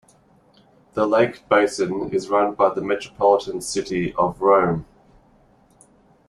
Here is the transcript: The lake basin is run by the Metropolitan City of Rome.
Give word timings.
The 0.93 1.05
lake 1.05 1.47
basin 1.47 2.09
is 2.09 2.27
run 2.27 2.55
by 2.55 2.73
the 2.73 2.81
Metropolitan 2.81 3.61
City 3.61 4.15
of 4.15 4.41
Rome. 4.41 4.87